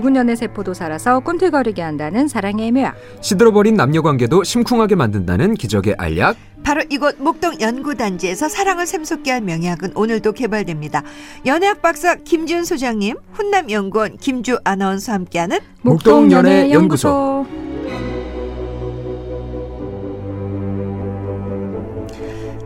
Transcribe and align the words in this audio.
죽은 0.00 0.16
연애 0.16 0.34
세포도 0.34 0.72
살아서 0.72 1.20
꿈틀거리게 1.20 1.82
한다는 1.82 2.26
사랑의 2.26 2.72
묘약. 2.72 2.96
시들어버린 3.20 3.74
남녀 3.74 4.00
관계도 4.00 4.44
심쿵하게 4.44 4.94
만든다는 4.94 5.54
기적의 5.54 5.96
알약. 5.98 6.36
바로 6.62 6.82
이곳 6.88 7.16
목동 7.20 7.60
연구단지에서 7.60 8.48
사랑을 8.48 8.86
샘솟게 8.86 9.30
할 9.30 9.42
명약은 9.42 9.92
오늘도 9.94 10.32
개발됩니다. 10.32 11.02
연예학 11.44 11.82
박사 11.82 12.14
김지윤 12.14 12.64
소장님, 12.64 13.16
훈남 13.32 13.70
연구원 13.70 14.16
김주우 14.16 14.58
아나운서와 14.64 15.16
함께하는 15.16 15.58
목동 15.82 16.32
연애 16.32 16.70
연구소. 16.70 17.46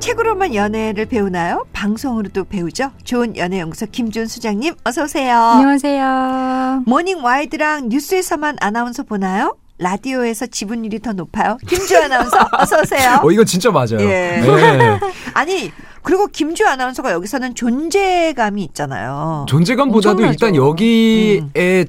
책으로만 0.04 0.54
연애를 0.54 1.06
배우나요? 1.06 1.64
방송으로도 1.72 2.44
배우죠. 2.44 2.90
좋은 3.04 3.38
연애연구소 3.38 3.86
김지윤 3.90 4.26
소장님 4.26 4.74
어서 4.84 5.04
오세요. 5.04 5.34
안녕하세요. 5.34 6.82
모닝 6.84 7.24
와이드랑 7.24 7.88
뉴스에서만 7.88 8.58
아나운서 8.60 9.04
보나요? 9.04 9.56
라디오에서 9.78 10.48
지분율이 10.48 10.98
더 10.98 11.14
높아요. 11.14 11.56
김주우 11.66 11.96
아나운서 11.96 12.36
어서 12.52 12.82
오세요. 12.82 13.20
어 13.22 13.30
이거 13.30 13.44
진짜 13.44 13.70
맞아요. 13.70 13.98
예. 14.00 14.42
네. 14.44 15.00
아니 15.32 15.72
그리고 16.02 16.26
김주 16.26 16.66
아나운서가 16.66 17.10
여기서는 17.12 17.54
존재감이 17.54 18.62
있잖아요. 18.62 19.46
존재감보다도 19.48 20.22
엄청나죠. 20.22 20.32
일단 20.34 20.54
여기에서의 20.54 21.88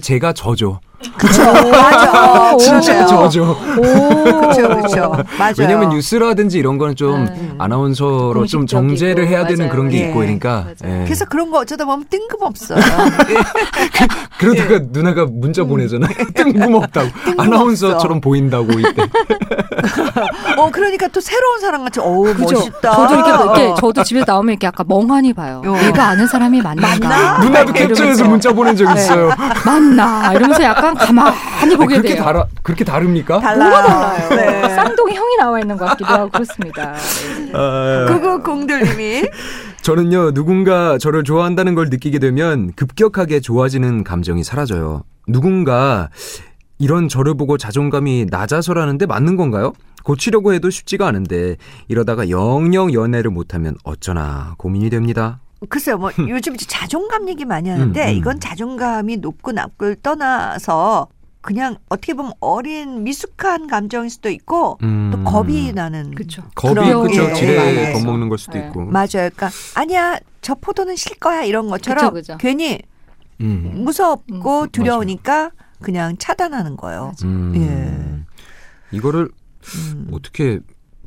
제가 0.00 0.32
저죠. 0.32 0.80
그렇죠. 1.18 1.44
맞아. 1.70 2.56
진짜 2.58 3.06
그러네요. 3.06 3.06
저죠. 3.06 3.56
오. 3.76 3.80
그렇죠, 4.24 4.68
그렇죠. 4.68 5.24
맞아요. 5.38 5.54
왜냐면 5.58 5.90
뉴스라든지 5.90 6.58
이런 6.58 6.78
거는 6.78 6.96
좀 6.96 7.26
네. 7.26 7.54
아나운서로 7.58 8.46
좀 8.46 8.66
정제를 8.66 9.26
해야 9.28 9.44
되는 9.46 9.66
맞아요. 9.66 9.70
그런 9.72 9.88
게 9.90 9.98
예. 10.02 10.08
있고 10.08 10.20
그러니까. 10.20 10.66
예. 10.84 11.02
그래서 11.04 11.24
그런 11.26 11.50
거 11.50 11.58
어쩌다 11.58 11.84
보면 11.84 12.06
뜬금없어요. 12.08 12.78
그 14.38 14.46
러다가 14.46 14.74
예. 14.74 14.80
누나가 14.90 15.26
문자 15.30 15.62
음. 15.62 15.68
보내잖아요. 15.68 16.12
뜬금없다고 16.34 17.10
아나운서처럼 17.38 18.20
보인다고 18.20 18.72
이때. 18.72 19.02
어 20.56 20.70
그러니까 20.70 21.08
또 21.08 21.20
새로운 21.20 21.60
사람 21.60 21.84
같이 21.84 22.00
어우? 22.00 22.34
멋있다. 22.38 22.90
저도 22.90 23.14
이렇게, 23.14 23.30
이렇게 23.30 23.80
저도 23.80 24.02
집에 24.02 24.24
나오면 24.26 24.52
이렇게 24.52 24.66
약간 24.66 24.86
멍하니 24.88 25.32
봐요. 25.34 25.62
어. 25.64 25.72
내가 25.72 26.08
아는 26.08 26.26
사람이? 26.26 26.62
맞나? 26.62 27.38
누나도. 27.40 27.72
캡처해서 27.72 28.24
문자 28.24 28.52
보낸 28.52 28.74
적 28.76 28.92
네. 28.92 29.00
있어요. 29.00 29.30
맞나? 29.64 30.32
이러면서 30.32 30.62
약간 30.62 30.85
가만히 30.94 31.36
아니, 31.60 31.76
보게 31.76 31.96
그렇게 31.96 32.14
돼요. 32.14 32.24
다르 32.24 32.42
그렇게 32.62 32.84
다릅니까? 32.84 33.40
달라. 33.40 33.64
뭐가 33.68 33.82
달라 33.82 34.24
요? 34.24 34.28
네. 34.36 34.74
쌍둥이 34.74 35.14
형이 35.14 35.36
나와 35.36 35.60
있는 35.60 35.76
것 35.76 35.84
같기도 35.86 36.06
하고 36.10 36.30
그렇습니다. 36.30 36.92
네. 36.92 37.52
아, 37.54 38.06
그거 38.08 38.42
공들님이 38.42 39.24
저는요 39.82 40.32
누군가 40.32 40.98
저를 40.98 41.22
좋아한다는 41.24 41.74
걸 41.74 41.86
느끼게 41.90 42.18
되면 42.18 42.72
급격하게 42.74 43.40
좋아지는 43.40 44.04
감정이 44.04 44.42
사라져요. 44.44 45.02
누군가 45.28 46.08
이런 46.78 47.08
저를 47.08 47.34
보고 47.34 47.56
자존감이 47.56 48.26
낮아서라는데 48.30 49.06
맞는 49.06 49.36
건가요? 49.36 49.72
고치려고 50.04 50.52
해도 50.52 50.70
쉽지가 50.70 51.06
않은데 51.08 51.56
이러다가 51.88 52.28
영영 52.28 52.92
연애를 52.92 53.30
못하면 53.30 53.74
어쩌나 53.82 54.54
고민이 54.58 54.90
됩니다. 54.90 55.40
글쎄요, 55.68 55.98
뭐 55.98 56.10
요즘 56.28 56.54
이제 56.54 56.66
자존감 56.66 57.28
얘기 57.28 57.44
많이 57.44 57.68
하는데 57.68 58.04
음, 58.04 58.08
음. 58.08 58.14
이건 58.14 58.40
자존감이 58.40 59.18
높고 59.18 59.52
낮고를 59.52 59.96
떠나서 60.02 61.08
그냥 61.40 61.76
어떻게 61.88 62.12
보면 62.12 62.32
어린 62.40 63.04
미숙한 63.04 63.68
감정일 63.68 64.10
수도 64.10 64.28
있고 64.30 64.78
음. 64.82 65.10
또 65.12 65.22
겁이 65.22 65.72
나는 65.72 66.12
그쵸. 66.14 66.42
겁이 66.56 66.92
그죠 66.92 67.26
게 67.28 67.34
지레. 67.34 67.92
겁먹는 67.92 68.28
걸 68.28 68.36
수도 68.38 68.58
네. 68.58 68.66
있고. 68.66 68.84
맞아요. 68.86 69.06
그러니까 69.12 69.50
아니야 69.74 70.18
저 70.42 70.54
포도는 70.56 70.96
실 70.96 71.16
거야 71.18 71.44
이런 71.44 71.68
것처럼 71.68 72.12
그쵸, 72.12 72.34
그쵸. 72.34 72.38
괜히 72.38 72.80
음. 73.40 73.72
무섭고 73.84 74.62
음, 74.62 74.68
두려우니까 74.70 75.52
그냥 75.80 76.16
차단하는 76.18 76.76
거예요. 76.76 77.12
음. 77.22 78.26
이거를 78.90 79.28
음. 79.76 80.08
어떻게 80.12 80.58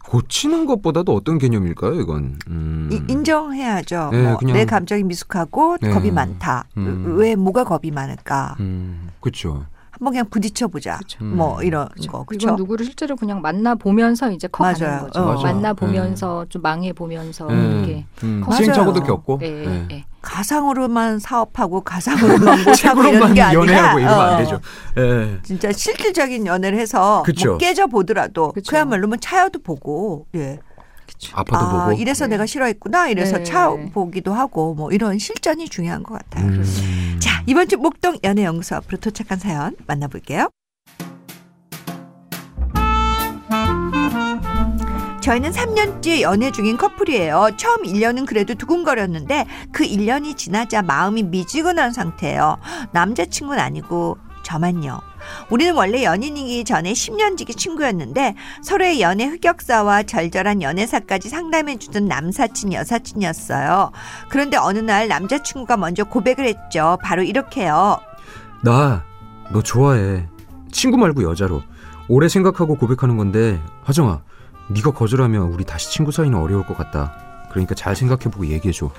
고치는 0.09 0.65
것보다도 0.65 1.13
어떤 1.13 1.37
개념일까요? 1.37 1.93
이건 2.01 2.39
음. 2.49 2.89
이- 2.91 3.11
인정해야죠. 3.11 4.09
네, 4.11 4.23
뭐 4.23 4.37
그냥- 4.37 4.57
내 4.57 4.65
감정이 4.65 5.03
미숙하고 5.03 5.77
네. 5.79 5.91
겁이 5.91 6.09
많다. 6.09 6.65
음. 6.77 7.13
왜 7.15 7.35
뭐가 7.35 7.63
겁이 7.63 7.91
많을까? 7.91 8.55
음, 8.59 9.09
그렇죠. 9.21 9.65
한번 9.99 10.13
그냥 10.13 10.25
부딪혀 10.29 10.67
보자. 10.67 10.97
그쵸. 10.97 11.23
뭐 11.23 11.59
음. 11.59 11.63
이런 11.63 11.89
그쵸. 11.89 12.11
거. 12.11 12.23
그렇죠? 12.23 12.55
누구를 12.55 12.85
실제로 12.85 13.15
그냥 13.17 13.41
만나 13.41 13.75
보면서 13.75 14.31
이제 14.31 14.47
커가는 14.47 14.79
맞아요. 14.79 15.01
거죠. 15.03 15.19
어. 15.19 15.25
맞아. 15.33 15.43
만나 15.43 15.73
보면서 15.73 16.45
좀 16.47 16.61
망해 16.61 16.93
보면서 16.93 17.45
이렇게 17.51 18.05
음, 18.23 18.41
맞아요. 18.47 18.55
시행착오도 18.63 19.03
겪고. 19.03 19.39
예, 19.43 19.49
네. 19.49 19.87
예. 19.91 20.05
가상으로만 20.21 21.19
사업하고 21.19 21.81
가상으로만 21.81 22.59
못하고 22.63 22.71
이런 22.71 22.75
책으로만 22.75 23.33
게 23.33 23.41
아니라 23.41 23.61
연애하고 23.61 23.99
이러면 23.99 24.19
안 24.19 24.33
어, 24.33 24.37
되죠. 24.37 24.59
예. 24.97 25.39
진짜 25.43 25.71
실질적인 25.71 26.45
연애를 26.45 26.79
해서 26.79 27.23
그쵸. 27.25 27.49
뭐 27.49 27.57
깨져 27.57 27.87
보더라도 27.87 28.51
그쵸. 28.53 28.69
그야말로 28.69 29.07
뭐 29.07 29.17
차여도 29.17 29.59
보고 29.59 30.27
예. 30.35 30.59
아파도 31.33 31.57
아, 31.65 31.85
보고. 31.85 31.99
이래서 31.99 32.25
네. 32.25 32.31
내가 32.31 32.45
싫어했구나. 32.45 33.09
이래서 33.09 33.37
네. 33.39 33.43
차 33.43 33.69
보기도 33.93 34.33
하고 34.33 34.73
뭐 34.75 34.91
이런 34.91 35.17
실전이 35.19 35.67
중요한 35.67 36.03
것 36.03 36.13
같아요. 36.13 36.45
음. 36.45 36.63
자, 37.49 37.51
이번 37.51 37.67
주 37.67 37.77
목동 37.77 38.15
연애연구소 38.23 38.75
앞으로 38.75 38.99
도착한 38.99 39.39
사연 39.39 39.75
만나볼게요. 39.87 40.51
저희는 45.21 45.51
3년째 45.51 46.21
연애 46.21 46.51
중인 46.51 46.77
커플이에요. 46.77 47.49
처음 47.57 47.81
1년은 47.83 48.27
그래도 48.27 48.53
두근거렸는데 48.53 49.47
그 49.71 49.83
1년이 49.83 50.37
지나자 50.37 50.83
마음이 50.83 51.23
미지근한 51.23 51.91
상태예요. 51.91 52.59
남자친구는 52.93 53.59
아니고 53.59 54.17
저만요. 54.43 54.99
우리는 55.49 55.73
원래 55.73 56.03
연인이기 56.03 56.63
전에 56.63 56.93
10년지기 56.93 57.57
친구였는데 57.57 58.35
서로의 58.61 59.01
연애 59.01 59.25
흑역사와 59.25 60.03
절절한 60.03 60.61
연애사까지 60.61 61.29
상담해주던 61.29 62.07
남사친 62.07 62.73
여사친이었어요. 62.73 63.91
그런데 64.29 64.57
어느 64.57 64.79
날 64.79 65.07
남자친구가 65.07 65.77
먼저 65.77 66.03
고백을 66.03 66.45
했죠. 66.45 66.97
바로 67.03 67.23
이렇게요. 67.23 67.99
나, 68.63 69.03
너 69.51 69.61
좋아해. 69.61 70.27
친구 70.71 70.97
말고 70.97 71.23
여자로. 71.23 71.63
오래 72.07 72.27
생각하고 72.27 72.75
고백하는 72.75 73.17
건데, 73.17 73.61
하정아, 73.83 74.21
네가 74.69 74.91
거절하면 74.91 75.43
우리 75.51 75.63
다시 75.63 75.91
친구 75.91 76.11
사이는 76.11 76.37
어려울 76.37 76.65
것 76.65 76.77
같다. 76.77 77.13
그러니까 77.49 77.75
잘 77.75 77.95
생각해보고 77.95 78.47
얘기해줘. 78.47 78.91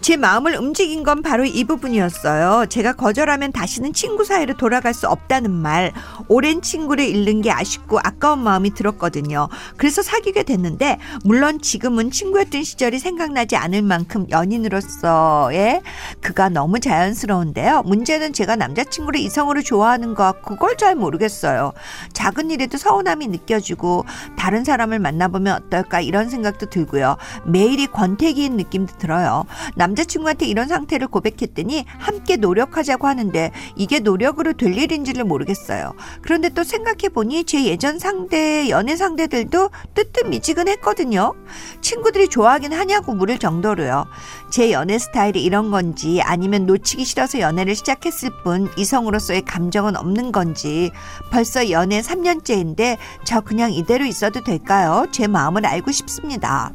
제 0.00 0.16
마음을 0.16 0.56
움직인 0.56 1.02
건 1.02 1.20
바로 1.22 1.44
이 1.44 1.64
부분이었어요. 1.64 2.66
제가 2.70 2.94
거절하면 2.94 3.52
다시는 3.52 3.92
친구 3.92 4.24
사이로 4.24 4.56
돌아갈 4.56 4.94
수 4.94 5.06
없다는 5.06 5.50
말. 5.50 5.92
오랜 6.26 6.62
친구를 6.62 7.04
잃는 7.04 7.42
게 7.42 7.50
아쉽고 7.50 7.98
아까운 7.98 8.42
마음이 8.42 8.72
들었거든요. 8.72 9.48
그래서 9.76 10.00
사귀게 10.00 10.44
됐는데 10.44 10.98
물론 11.22 11.60
지금은 11.60 12.10
친구였던 12.10 12.62
시절이 12.62 12.98
생각나지 12.98 13.56
않을 13.56 13.82
만큼 13.82 14.26
연인으로서의 14.30 15.82
그가 16.22 16.48
너무 16.48 16.80
자연스러운데요. 16.80 17.82
문제는 17.82 18.32
제가 18.32 18.56
남자친구를 18.56 19.20
이성으로 19.20 19.60
좋아하는 19.60 20.14
거 20.14 20.32
그걸 20.42 20.78
잘 20.78 20.94
모르겠어요. 20.94 21.72
작은 22.14 22.50
일에도 22.50 22.78
서운함이 22.78 23.26
느껴지고 23.28 24.06
다른 24.38 24.64
사람을 24.64 24.98
만나보면 24.98 25.54
어떨까 25.64 26.00
이런 26.00 26.30
생각도 26.30 26.70
들고요. 26.70 27.18
매일이 27.44 27.86
권태기인 27.86 28.56
느낌도 28.56 28.96
들어요. 28.96 29.44
남 29.74 29.89
자친구한테 29.94 30.46
이런 30.46 30.68
상태를 30.68 31.08
고백했더니 31.08 31.84
함께 31.86 32.36
노력하자고 32.36 33.06
하는데 33.06 33.50
이게 33.76 34.00
노력으로 34.00 34.52
될 34.52 34.76
일인지를 34.76 35.24
모르겠어요. 35.24 35.94
그런데 36.22 36.48
또 36.50 36.64
생각해보니 36.64 37.44
제 37.44 37.64
예전 37.64 37.98
상대, 37.98 38.68
연애 38.70 38.96
상대들도 38.96 39.70
뜨뜻 39.94 40.28
미지근했거든요. 40.28 41.34
친구들이 41.80 42.28
좋아하긴 42.28 42.72
하냐고 42.72 43.14
물을 43.14 43.38
정도로요. 43.38 44.06
제 44.50 44.72
연애 44.72 44.98
스타일이 44.98 45.42
이런 45.42 45.70
건지 45.70 46.20
아니면 46.22 46.66
놓치기 46.66 47.04
싫어서 47.04 47.40
연애를 47.40 47.74
시작했을 47.74 48.30
뿐 48.42 48.68
이성으로서의 48.76 49.42
감정은 49.42 49.96
없는 49.96 50.32
건지 50.32 50.90
벌써 51.30 51.70
연애 51.70 52.00
3년째인데 52.00 52.96
저 53.24 53.40
그냥 53.40 53.72
이대로 53.72 54.04
있어도 54.04 54.42
될까요? 54.42 55.06
제 55.10 55.26
마음을 55.26 55.66
알고 55.66 55.90
싶습니다. 55.92 56.72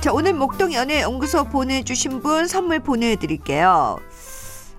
자, 0.00 0.14
오늘 0.14 0.32
목동 0.32 0.72
연애 0.72 1.02
연구소 1.02 1.44
보내주신 1.44 2.20
분 2.20 2.46
선물 2.46 2.80
보내드릴게요. 2.80 3.98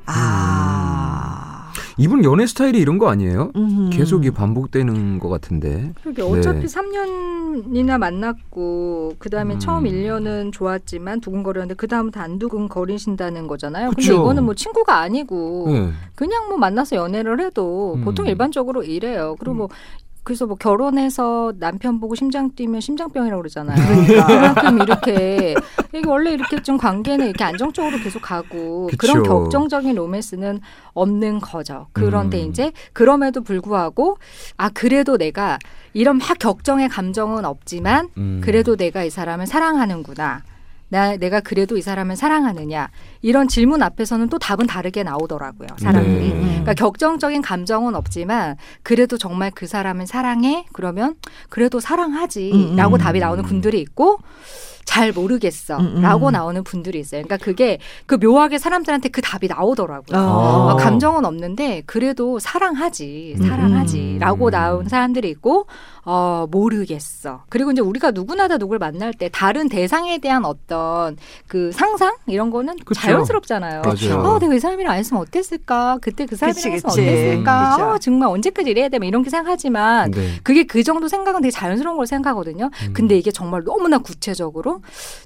아. 0.08 1.72
이분 1.98 2.24
연애 2.24 2.48
스타일이 2.48 2.80
이런 2.80 2.98
거 2.98 3.10
아니에요? 3.10 3.52
음흠. 3.56 3.90
계속 3.92 4.26
이 4.26 4.32
반복되는 4.32 5.20
것 5.20 5.30
같은데. 5.30 5.94
그게 6.04 6.24
어차피 6.24 6.62
네. 6.62 6.66
3년이나 6.66 8.00
만났고 8.00 9.14
그다음에 9.20 9.56
음. 9.56 9.60
처음 9.60 9.84
1년은 9.84 10.52
좋았지만 10.52 11.22
두근거렸는데 11.22 11.76
그다음부터 11.76 12.20
안 12.20 12.40
두근거리신다는 12.40 13.46
거잖아요. 13.46 13.90
근데 13.90 14.02
그쵸. 14.02 14.14
이거는 14.14 14.44
뭐 14.44 14.56
친구가 14.56 14.98
아니고 14.98 15.66
네. 15.68 15.92
그냥 16.16 16.48
뭐 16.48 16.58
만나서 16.58 16.96
연애를 16.96 17.40
해도 17.40 17.94
음. 17.98 18.04
보통 18.04 18.26
일반적으로 18.26 18.82
이래요. 18.82 19.36
그리고 19.38 19.54
뭐 19.56 19.70
그래서 20.24 20.46
뭐 20.46 20.56
결혼해서 20.56 21.54
남편 21.58 22.00
보고 22.00 22.14
심장 22.14 22.54
뛰면 22.54 22.80
심장병이라고 22.80 23.42
그러잖아요. 23.42 23.76
그러니까. 23.76 24.28
그만큼 24.28 24.82
이렇게 24.82 25.56
이게 25.94 26.08
원래 26.08 26.32
이렇게 26.32 26.62
좀 26.62 26.78
관계는 26.78 27.26
이렇게 27.26 27.44
안정적으로 27.44 27.98
계속 27.98 28.22
가고 28.22 28.88
그쵸. 28.88 28.98
그런 28.98 29.24
격정적인 29.24 29.96
로맨스는 29.96 30.62
없는 30.94 31.40
거죠. 31.40 31.88
그런데 31.92 32.44
음. 32.44 32.50
이제 32.50 32.72
그럼에도 32.94 33.42
불구하고 33.42 34.18
아 34.58 34.70
그래도 34.70 35.18
내가 35.18 35.58
이런 35.94 36.20
막 36.20 36.38
격정의 36.38 36.88
감정은 36.90 37.44
없지만 37.44 38.10
음. 38.18 38.42
그래도 38.44 38.76
내가 38.76 39.04
이 39.04 39.10
사람을 39.10 39.48
사랑하는구나. 39.48 40.44
나 40.92 41.16
내가 41.16 41.40
그래도 41.40 41.78
이 41.78 41.82
사람을 41.82 42.18
사랑하느냐 42.18 42.90
이런 43.22 43.48
질문 43.48 43.82
앞에서는 43.82 44.28
또 44.28 44.38
답은 44.38 44.68
다르게 44.68 45.04
나오더라고요 45.04 45.70
사람들이 45.78 46.30
네. 46.34 46.40
그러니까 46.40 46.74
격정적인 46.74 47.42
감정은 47.42 47.96
없지만 47.96 48.58
그래도 48.84 49.18
정말 49.18 49.52
그 49.56 49.68
사람을 49.68 50.06
사랑해 50.06 50.66
그러면 50.74 51.16
그래도 51.48 51.80
사랑하지라고 51.80 52.56
음, 52.58 52.78
음. 52.78 52.98
답이 52.98 53.20
나오는 53.20 53.42
분들이 53.46 53.80
있고 53.80 54.20
잘 54.86 55.12
모르겠어라고 55.12 55.84
음, 55.84 56.28
음. 56.28 56.32
나오는 56.32 56.64
분들이 56.64 57.00
있어요 57.00 57.24
그러니까 57.24 57.44
그게 57.44 57.80
그 58.06 58.16
묘하게 58.16 58.58
사람들한테 58.58 59.10
그 59.10 59.22
답이 59.22 59.48
나오더라고요 59.48 60.18
어. 60.18 60.72
어, 60.72 60.76
감정은 60.76 61.26
없는데 61.26 61.84
그래도 61.86 62.40
사랑하지 62.40 63.36
음. 63.40 63.48
사랑하지 63.48 64.18
라고 64.20 64.50
나온 64.50 64.88
사람들이 64.88 65.30
있고 65.30 65.68
어 66.04 66.48
모르겠어 66.50 67.44
그리고 67.50 67.72
이제 67.72 67.82
우리가 67.82 68.12
누구나 68.12 68.48
다 68.48 68.58
누굴 68.58 68.80
만날 68.80 69.14
때 69.14 69.30
다른 69.32 69.70
대상에 69.70 70.18
대한 70.18 70.46
어떤 70.46 71.18
그 71.48 71.72
상상 71.72 72.16
이런 72.28 72.50
거는 72.50 72.78
그쵸. 72.86 73.02
자연스럽잖아요. 73.02 73.82
맞아요. 73.82 74.24
어, 74.24 74.40
내가 74.40 74.54
이 74.54 74.60
사람이랑 74.60 74.94
안 74.94 75.00
했으면 75.00 75.22
어땠을까? 75.22 76.00
그때 76.02 76.26
그 76.26 76.36
사람이랑 76.36 76.56
그치, 76.56 76.70
했으면 76.72 76.96
그치. 76.96 77.02
어땠을까? 77.02 77.72
그죠. 77.72 77.90
어, 77.90 77.98
정말 77.98 78.30
언제까지 78.30 78.70
이래야 78.70 78.90
돼? 78.90 79.00
뭐 79.00 79.08
이런 79.08 79.24
게 79.24 79.30
생각하지만 79.30 80.12
네. 80.12 80.40
그게 80.44 80.64
그 80.64 80.84
정도 80.84 81.08
생각은 81.08 81.42
되게 81.42 81.52
자연스러운 81.52 81.98
걸 81.98 82.08
생각하거든요. 82.08 82.70
음. 82.88 82.94
근데 82.94 83.18
이게 83.18 83.32
정말 83.32 83.64
너무나 83.64 83.98
구체적으로 83.98 84.71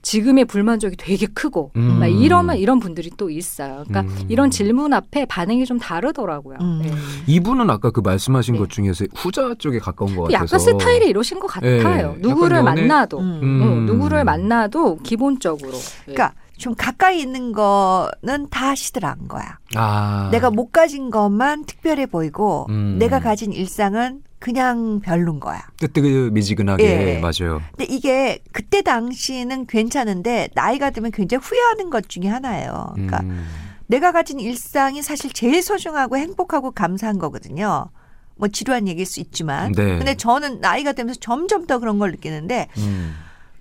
지금의 0.01 0.45
불만족이 0.45 0.95
되게 0.97 1.27
크고 1.27 1.71
음. 1.75 1.99
막 1.99 2.07
이러면 2.07 2.57
이런 2.57 2.79
분들이 2.79 3.09
또 3.17 3.29
있어요. 3.29 3.83
그러니까 3.87 4.01
음. 4.01 4.25
이런 4.29 4.49
질문 4.49 4.93
앞에 4.93 5.25
반응이 5.25 5.65
좀 5.65 5.79
다르더라고요. 5.79 6.57
음. 6.61 6.81
네. 6.83 6.91
이분은 7.27 7.69
아까 7.69 7.91
그 7.91 7.99
말씀하신 7.99 8.53
네. 8.53 8.59
것 8.59 8.69
중에서 8.69 9.05
후자 9.15 9.53
쪽에 9.57 9.79
가까운 9.79 10.15
것 10.15 10.31
약간 10.31 10.47
같아서 10.47 10.71
스타일이 10.71 11.07
이러신 11.07 11.39
것 11.39 11.47
같아요. 11.47 12.13
네, 12.13 12.19
누구를 12.19 12.57
약간 12.57 12.75
만나도 12.75 13.19
음. 13.19 13.39
음. 13.43 13.61
어, 13.61 13.91
누구를 13.91 14.23
만나도 14.23 14.97
기본적으로 15.03 15.71
네. 15.71 16.13
그러니까 16.13 16.33
좀 16.57 16.73
가까이 16.75 17.19
있는 17.19 17.51
거는 17.51 18.49
다 18.49 18.75
시들한 18.75 19.27
거야. 19.27 19.59
아. 19.75 20.29
내가 20.31 20.49
못 20.49 20.71
가진 20.71 21.09
것만 21.09 21.65
특별해 21.65 22.05
보이고 22.05 22.65
음. 22.69 22.95
내가 22.97 23.19
가진 23.19 23.51
일상은 23.51 24.21
그냥 24.45 24.99
별론 24.99 25.39
거야. 25.39 25.59
뜨뜨미지근하게 25.77 26.83
예. 26.83 27.19
맞아요. 27.19 27.63
근데 27.71 27.85
이게 27.91 28.37
그때 28.51 28.83
당시는 28.83 29.65
괜찮은데 29.65 30.49
나이가 30.53 30.91
들면 30.91 31.13
굉장히 31.13 31.43
후회하는 31.43 31.89
것 31.89 32.07
중에 32.07 32.27
하나예요. 32.27 32.91
그러니까 32.93 33.21
음. 33.21 33.43
내가 33.87 34.11
가진 34.11 34.39
일상이 34.39 35.01
사실 35.01 35.33
제일 35.33 35.63
소중하고 35.63 36.17
행복하고 36.17 36.69
감사한 36.69 37.17
거거든요. 37.17 37.89
뭐 38.35 38.47
지루한 38.47 38.87
얘기일 38.87 39.07
수 39.07 39.19
있지만. 39.19 39.71
네. 39.71 39.97
근데 39.97 40.13
저는 40.13 40.61
나이가 40.61 40.93
들면서 40.93 41.19
점점 41.19 41.65
더 41.65 41.79
그런 41.79 41.97
걸 41.97 42.11
느끼는데 42.11 42.67
음. 42.77 43.15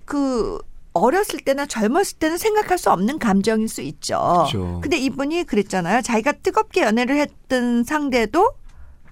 그 0.05 0.59
어렸을 0.93 1.39
때나 1.39 1.65
젊었을 1.65 2.19
때는 2.19 2.37
생각할 2.37 2.77
수 2.77 2.91
없는 2.91 3.17
감정일 3.17 3.69
수 3.69 3.81
있죠. 3.81 4.19
그렇죠. 4.51 4.81
근데 4.81 4.97
이분이 4.97 5.45
그랬잖아요. 5.45 6.03
자기가 6.03 6.33
뜨겁게 6.43 6.81
연애를 6.83 7.17
했던 7.17 7.83
상대도 7.83 8.53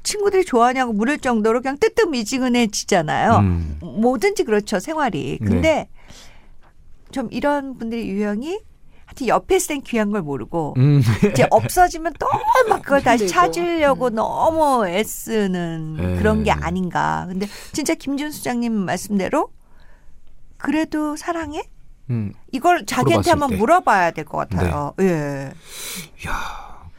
친구들이 0.04 0.46
좋아하냐고 0.46 0.94
물을 0.94 1.18
정도로 1.18 1.62
그냥 1.62 1.78
뜨뜻미지근해지잖아요. 1.80 3.38
음. 3.38 3.80
뭐든지 3.82 4.44
그렇죠 4.44 4.80
생활이. 4.80 5.38
네. 5.42 5.48
근데 5.48 5.90
좀 7.12 7.28
이런 7.32 7.78
분들의 7.78 8.10
유형이 8.10 8.60
하여튼 9.06 9.28
옆에 9.28 9.56
있을 9.58 9.76
땐 9.76 9.82
귀한 9.82 10.12
걸 10.12 10.22
모르고 10.22 10.74
음. 10.78 11.02
이제 11.32 11.46
없어지면 11.52 12.14
또 12.20 12.28
막 12.70 12.82
그걸 12.82 13.04
다시 13.04 13.26
힘들고. 13.26 13.34
찾으려고 13.42 14.10
너무 14.10 14.88
애쓰는 14.88 15.96
네. 15.98 16.16
그런 16.18 16.44
게 16.44 16.52
아닌가. 16.52 17.26
근데 17.28 17.46
진짜 17.74 17.94
김준 17.94 18.32
수 18.32 18.44
장님 18.44 18.72
말씀대로 18.74 19.50
그래도 20.58 21.16
사랑해? 21.18 21.62
음. 22.10 22.34
이걸 22.52 22.86
자기한테 22.86 23.30
한번 23.32 23.50
때. 23.50 23.56
네. 23.56 23.60
물어봐야 23.60 24.12
될 24.12 24.24
것 24.26 24.38
같아요. 24.50 24.94
예. 25.02 25.52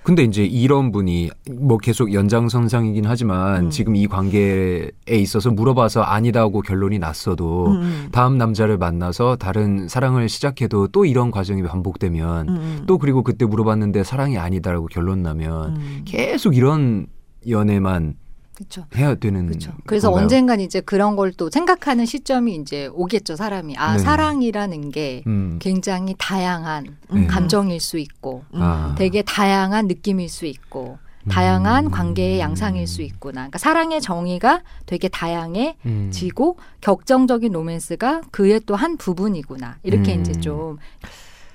근데 0.05 0.23
이제 0.23 0.45
이런 0.45 0.93
분이 0.93 1.31
뭐 1.51 1.79
계속 1.79 2.13
연장선상이긴 2.13 3.07
하지만 3.07 3.65
음. 3.65 3.71
지금 3.71 3.97
이 3.97 4.07
관계에 4.07 4.91
있어서 5.09 5.51
물어봐서 5.51 6.03
아니다고 6.03 6.61
결론이 6.61 6.99
났어도 6.99 7.69
음, 7.69 8.09
다음 8.13 8.37
남자를 8.37 8.77
만나서 8.77 9.37
다른 9.37 9.89
사랑을 9.89 10.29
시작해도 10.29 10.89
또 10.89 11.07
이런 11.07 11.31
과정이 11.31 11.63
반복되면 11.63 12.49
음, 12.51 12.55
음. 12.55 12.83
또 12.87 12.99
그리고 12.99 13.23
그때 13.23 13.47
물어봤는데 13.47 14.05
사랑이 14.05 14.37
아니다라고 14.37 14.89
결론 14.89 15.23
나면 15.23 15.77
음. 15.77 16.03
계속 16.05 16.55
이런 16.55 17.07
연애만 17.49 18.17
그렇죠. 18.55 18.87
해야 18.97 19.15
되는 19.17 19.47
그렇죠. 19.47 19.73
그래서 19.87 20.09
건가요? 20.09 20.23
언젠간 20.25 20.61
이제 20.61 20.81
그런 20.81 21.17
걸 21.17 21.33
또 21.37 21.51
생각하는 21.51 22.07
시점이 22.07 22.55
이제 22.57 22.89
오겠죠, 22.93 23.35
사람이. 23.37 23.77
아, 23.77 23.97
네. 23.97 23.99
사랑이라는 23.99 24.91
게 24.91 25.23
음. 25.27 25.59
굉장히 25.61 26.15
다양한 26.19 26.97
네. 27.13 27.27
감정일 27.27 27.81
수 27.81 27.99
있고 27.99 28.45
음. 28.55 28.63
아. 28.63 28.95
되게 28.97 29.23
다양한 29.23 29.89
느낌일 29.89 30.29
수 30.29 30.47
있고 30.47 30.99
다양한 31.29 31.87
음. 31.87 31.91
관계의 31.91 32.39
양상일 32.39 32.87
수 32.87 33.01
있구나. 33.03 33.41
그러니까 33.43 33.59
사랑의 33.59 34.01
정의가 34.01 34.63
되게 34.87 35.09
다양해지고 35.09 36.57
음. 36.59 36.63
격정적인 36.81 37.53
로맨스가 37.53 38.23
그의 38.31 38.61
또 38.67 38.77
한 38.77 38.97
부분이구나. 38.97 39.79
이렇게 39.83 40.15
음. 40.15 40.21
이제 40.21 40.33
좀 40.41 40.79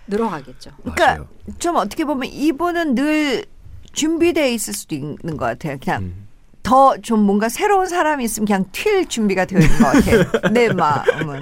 늘어가겠죠. 0.08 0.72
그러니까 0.82 1.06
맞아요. 1.06 1.28
좀 1.60 1.76
어떻게 1.76 2.04
보면 2.04 2.30
이분은 2.32 2.96
늘 2.96 3.46
준비돼 3.94 4.54
있을 4.54 4.74
수도 4.74 4.96
있는 4.96 5.18
것 5.38 5.46
같아요. 5.46 5.78
그냥 5.82 6.04
음. 6.04 6.28
더 6.64 6.98
좀 7.02 7.22
뭔가 7.22 7.50
새로운 7.50 7.88
사람이 7.88 8.24
있으면 8.24 8.46
그냥 8.46 8.66
튈 8.72 9.06
준비가 9.06 9.46
되어 9.46 9.60
있는 9.60 9.78
것 9.80 9.86
같아요. 9.86 10.52
내 10.54 10.72
마음은. 10.74 11.42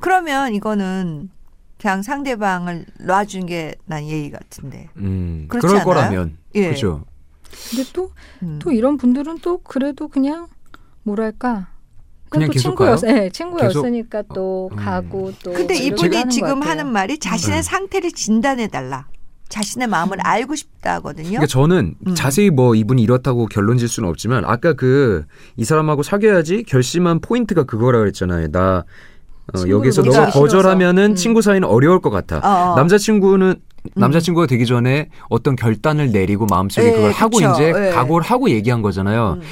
그러면 0.00 0.54
이거는 0.54 1.30
그냥 1.80 2.02
상대방을 2.02 2.86
놔준 3.00 3.46
게 3.46 3.74
난 3.86 4.04
예의 4.06 4.30
같은데. 4.30 4.88
음. 4.96 5.46
그렇지 5.48 5.66
그럴 5.66 5.76
않아요? 5.80 5.84
거라면 5.86 6.38
예. 6.56 6.62
그렇죠. 6.66 7.04
근데 7.70 7.84
또, 7.94 8.12
음. 8.42 8.58
또 8.60 8.72
이런 8.72 8.96
분들은 8.98 9.38
또 9.40 9.58
그래도 9.58 10.08
그냥 10.08 10.48
뭐랄까. 11.02 11.68
그냥 12.30 12.50
또 12.50 12.58
친구였? 12.58 13.00
네, 13.04 13.30
친구였으니까 13.30 14.22
또 14.34 14.68
음. 14.72 14.76
가고 14.76 15.32
또. 15.42 15.52
근데 15.54 15.74
이분이 15.76 16.28
지금. 16.28 16.60
하는 16.62 16.86
말이 16.92 17.16
자신의 17.18 17.60
음. 17.60 17.62
상태를 17.62 18.12
진단해 18.12 18.68
달라. 18.68 19.06
자신의 19.48 19.88
마음을 19.88 20.18
알고 20.20 20.54
싶다거든요. 20.54 21.28
그러니까 21.28 21.46
저는 21.46 21.94
음. 22.06 22.14
자세히 22.14 22.50
뭐 22.50 22.74
이분이 22.74 23.02
이렇다고 23.02 23.46
결론 23.46 23.78
질 23.78 23.88
수는 23.88 24.08
없지만 24.08 24.44
아까 24.44 24.74
그 24.74 25.24
이 25.56 25.64
사람하고 25.64 26.02
사귀어야지 26.02 26.64
결심한 26.64 27.20
포인트가 27.20 27.64
그거라 27.64 27.98
그랬잖아요. 27.98 28.48
나 28.52 28.84
어, 29.54 29.68
여기서 29.68 30.02
너가. 30.02 30.26
거절하면은 30.30 31.12
음. 31.12 31.14
친구 31.14 31.40
사이는 31.42 31.66
어려울 31.66 32.00
것 32.00 32.10
같아. 32.10 32.38
어, 32.38 32.72
어. 32.72 32.76
남자친구는 32.76 33.54
남자친구가 33.94 34.46
되기 34.46 34.66
전에 34.66 35.08
어떤 35.30 35.56
결단을 35.56 36.10
내리고 36.12 36.46
마음속에 36.46 36.86
예, 36.88 36.92
그걸 36.92 37.12
하고 37.12 37.38
그쵸. 37.38 37.50
이제 37.54 37.72
예. 37.74 37.90
각오를 37.92 38.24
하고 38.26 38.50
얘기한 38.50 38.82
거잖아요. 38.82 39.38
음. 39.40 39.42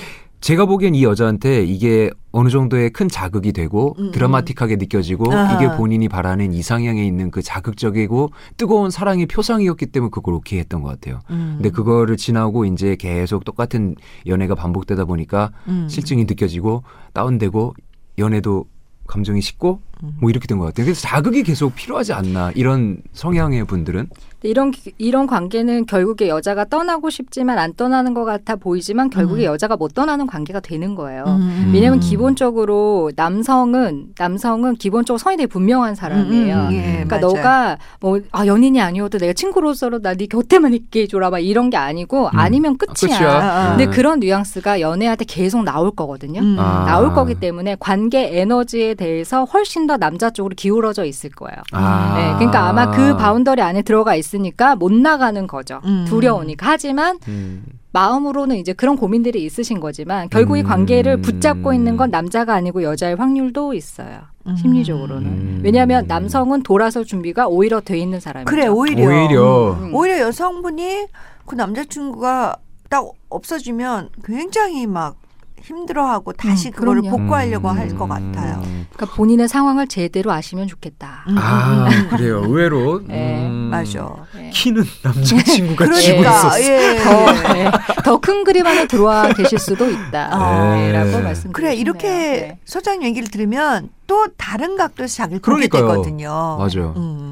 제가 0.46 0.64
보기엔 0.66 0.94
이 0.94 1.02
여자한테 1.02 1.64
이게 1.64 2.08
어느 2.30 2.48
정도의 2.50 2.90
큰 2.90 3.08
자극이 3.08 3.50
되고 3.52 3.96
음, 3.98 4.12
드라마틱하게 4.12 4.76
느껴지고 4.76 5.32
아하. 5.32 5.56
이게 5.56 5.76
본인이 5.76 6.08
바라는 6.08 6.52
이상향에 6.52 7.04
있는 7.04 7.32
그 7.32 7.42
자극적이고 7.42 8.30
뜨거운 8.56 8.90
사랑의 8.90 9.26
표상이었기 9.26 9.86
때문에 9.86 10.10
그걸 10.12 10.34
오케이 10.34 10.60
했던 10.60 10.82
것 10.82 10.88
같아요. 10.90 11.18
음. 11.30 11.54
근데 11.56 11.70
그거를 11.70 12.16
지나고 12.16 12.64
이제 12.64 12.94
계속 12.94 13.44
똑같은 13.44 13.96
연애가 14.28 14.54
반복되다 14.54 15.04
보니까 15.04 15.50
음. 15.66 15.88
실증이 15.90 16.26
느껴지고 16.26 16.84
다운되고 17.12 17.74
연애도 18.18 18.66
감정이 19.08 19.40
식고 19.40 19.80
음. 20.04 20.12
뭐 20.20 20.30
이렇게 20.30 20.46
된 20.46 20.58
것 20.58 20.66
같아요. 20.66 20.84
그래서 20.84 21.00
자극이 21.00 21.42
계속 21.42 21.74
필요하지 21.74 22.12
않나 22.12 22.52
이런 22.54 22.98
성향의 23.14 23.64
분들은 23.64 24.10
이런 24.46 24.70
기- 24.70 24.92
이런 24.98 25.26
관계는 25.26 25.86
결국에 25.86 26.28
여자가 26.28 26.64
떠나고 26.64 27.10
싶지만 27.10 27.58
안 27.58 27.74
떠나는 27.74 28.14
것 28.14 28.24
같아 28.24 28.56
보이지만 28.56 29.10
결국에 29.10 29.42
음. 29.44 29.52
여자가 29.52 29.76
못 29.76 29.92
떠나는 29.94 30.26
관계가 30.26 30.60
되는 30.60 30.94
거예요. 30.94 31.24
음. 31.26 31.70
왜냐하면 31.74 31.98
음. 31.98 32.00
기본적으로 32.00 33.10
남성은 33.16 34.08
남성은 34.18 34.76
기본적으로 34.76 35.18
성이 35.18 35.36
되게 35.36 35.46
분명한 35.46 35.94
사람이에요. 35.94 36.54
음, 36.56 36.66
음, 36.68 36.72
예, 36.72 36.82
그러니까 37.04 37.16
맞아요. 37.18 37.34
너가 37.34 37.78
뭐 38.00 38.20
아, 38.32 38.46
연인이 38.46 38.80
아니어도 38.80 39.18
내가 39.18 39.32
친구로서로 39.32 40.00
나 40.02 40.14
네 40.16 40.26
곁에만 40.26 40.72
있게 40.72 41.02
해줘라 41.02 41.28
막 41.30 41.38
이런 41.40 41.68
게 41.70 41.76
아니고 41.76 42.24
음. 42.26 42.38
아니면 42.38 42.76
끝이야. 42.78 43.18
끝이야. 43.18 43.30
아, 43.30 43.64
아. 43.66 43.68
근데 43.76 43.86
그런 43.86 44.20
뉘앙스가 44.20 44.80
연애할 44.80 45.16
때 45.16 45.24
계속 45.26 45.62
나올 45.62 45.90
거거든요. 45.90 46.40
음. 46.40 46.56
아. 46.58 46.84
나올 46.86 47.12
거기 47.12 47.34
때문에 47.34 47.76
관계 47.80 48.38
에너지에 48.40 48.94
대해서 48.94 49.44
훨씬 49.44 49.86
더 49.86 49.96
남자 49.96 50.30
쪽으로 50.30 50.54
기울어져 50.56 51.04
있을 51.04 51.30
거예요. 51.30 51.56
아. 51.72 52.14
네, 52.16 52.34
그러니까 52.36 52.68
아마 52.68 52.90
그 52.90 53.16
boundary 53.16 53.60
안에 53.62 53.82
들어가 53.82 54.14
있으면 54.14 54.35
있으니까 54.36 54.76
못 54.76 54.92
나가는 54.92 55.46
거죠. 55.46 55.80
음. 55.84 56.04
두려우니까. 56.06 56.66
하지만 56.68 57.18
음. 57.28 57.64
마음으로는 57.92 58.56
이제 58.56 58.72
그런 58.72 58.96
고민들이 58.96 59.42
있으신 59.44 59.80
거지만 59.80 60.28
결국 60.28 60.58
이 60.58 60.60
음. 60.60 60.66
관계를 60.66 61.22
붙잡고 61.22 61.72
있는 61.72 61.96
건 61.96 62.10
남자가 62.10 62.54
아니고 62.54 62.82
여자일 62.82 63.18
확률도 63.18 63.72
있어요. 63.74 64.20
음. 64.46 64.56
심리적으로는. 64.56 65.26
음. 65.26 65.60
왜냐하면 65.64 66.06
남성은 66.06 66.62
돌아설 66.62 67.04
준비가 67.04 67.48
오히려 67.48 67.80
돼 67.80 67.98
있는 67.98 68.20
사람이죠. 68.20 68.50
그래 68.50 68.66
오히려 68.66 69.06
오히려 69.06 69.72
음. 69.80 69.94
오히려 69.94 70.20
여성분이 70.20 71.06
그 71.46 71.54
남자친구가 71.54 72.56
딱 72.88 73.06
없어지면 73.30 74.10
굉장히 74.24 74.86
막 74.86 75.16
힘들어하고 75.62 76.32
다시 76.34 76.68
음, 76.68 76.72
그거를 76.72 77.02
그럼요. 77.02 77.18
복구하려고 77.18 77.70
음. 77.70 77.78
할것 77.78 78.08
같아요. 78.08 78.62
그러니까 78.92 79.16
본인의 79.16 79.48
상황을 79.48 79.86
제대로 79.88 80.32
아시면 80.32 80.66
좋겠다. 80.68 81.24
음, 81.28 81.36
아 81.38 81.88
음, 81.88 81.92
음. 81.92 82.08
그래요 82.10 82.42
의외로 82.44 83.00
네, 83.06 83.46
음. 83.46 83.68
맞아. 83.70 84.14
네. 84.34 84.50
키는 84.54 84.84
남자친구가 85.02 85.84
그러니까 85.86 86.58
있었어. 86.58 86.60
예. 86.62 87.70
더큰 88.04 88.44
그림 88.44 88.66
안에 88.66 88.86
들어와 88.86 89.32
계실 89.32 89.58
수도 89.58 89.90
있다. 89.90 90.28
아. 90.32 90.74
네, 90.76 90.92
라고 90.92 91.10
네. 91.10 91.20
말씀드리고 91.22 91.52
그래 91.52 91.74
이렇게 91.74 92.34
싶네요. 92.36 92.56
소장 92.64 93.02
얘기를 93.02 93.28
들으면 93.28 93.88
또 94.06 94.28
다른 94.36 94.76
각도에서 94.76 95.16
자기를 95.16 95.40
보게 95.40 95.66
그러니까요. 95.66 95.88
되거든요. 95.88 96.56
맞아. 96.58 96.80
음. 96.80 97.25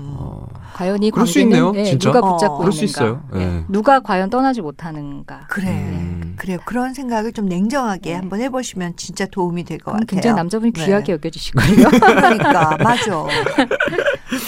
어. 0.75 0.79
과연 0.79 1.03
이 1.03 1.11
그럴 1.11 1.27
수 1.27 1.35
관계는 1.35 1.57
있네요, 1.57 1.73
네, 1.73 1.85
진짜. 1.85 2.11
누가 2.13 2.27
어, 2.27 2.33
붙잡고 2.33 2.59
그럴 2.59 2.73
수 2.73 2.85
있는가? 2.85 3.05
있어요. 3.05 3.23
네. 3.33 3.41
예. 3.59 3.65
누가 3.69 4.01
과연 4.01 4.29
떠나지 4.31 4.61
못하는가? 4.61 5.47
그래, 5.49 5.69
음. 5.69 6.35
그래 6.37 6.59
그런 6.65 6.95
생각을 6.95 7.33
좀 7.33 7.47
냉정하게 7.47 8.11
네. 8.11 8.17
한번 8.17 8.41
해보시면 8.41 8.95
진짜 8.97 9.25
도움이 9.27 9.65
될 9.65 9.79
것 9.79 9.93
같아요. 9.93 10.07
굉장히 10.07 10.37
남자분이 10.37 10.73
네. 10.73 10.85
귀하게 10.85 11.13
여겨주시고요. 11.13 11.89
그러니까 12.01 12.77
맞아. 12.83 13.25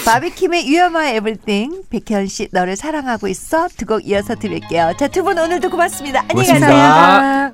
바비킴의 0.05 0.67
유아마 0.67 1.07
에블띵 1.09 1.83
백현 1.89 2.27
씨 2.27 2.47
너를 2.51 2.75
사랑하고 2.75 3.27
있어 3.27 3.67
두 3.69 3.85
곡 3.87 4.05
이어서 4.07 4.35
들을게요. 4.35 4.93
자 4.97 5.07
두 5.07 5.23
분 5.23 5.37
오늘도 5.39 5.69
고맙습니다. 5.69 6.25
안녕히. 6.29 6.59
가세요. 6.59 7.53